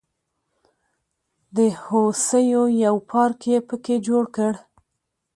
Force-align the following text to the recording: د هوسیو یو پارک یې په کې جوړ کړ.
د 1.55 1.57
هوسیو 1.83 2.63
یو 2.85 2.95
پارک 3.11 3.39
یې 3.51 3.57
په 3.67 3.75
کې 3.83 3.95
جوړ 4.07 4.23
کړ. 4.35 4.53